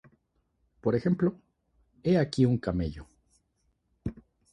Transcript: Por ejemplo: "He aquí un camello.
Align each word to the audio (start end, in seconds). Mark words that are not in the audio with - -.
Por 0.81 0.95
ejemplo: 0.95 1.39
"He 2.01 2.17
aquí 2.17 2.43
un 2.43 2.57
camello. 2.57 3.05